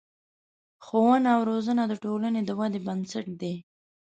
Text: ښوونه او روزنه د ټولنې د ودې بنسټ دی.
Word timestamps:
ښوونه 0.85 1.29
او 1.35 1.41
روزنه 1.51 1.83
د 1.87 1.93
ټولنې 2.03 2.41
د 2.45 2.49
ودې 2.59 2.79
بنسټ 2.87 3.25
دی. 3.41 3.55